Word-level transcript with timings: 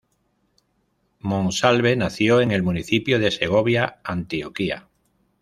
Monsalve 1.19 1.95
nació 1.95 2.41
en 2.41 2.49
el 2.49 2.63
municipio 2.63 3.19
de 3.19 3.29
Segovia, 3.29 3.99
Antioquia. 4.03 4.87